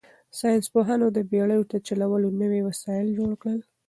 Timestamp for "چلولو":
1.87-2.27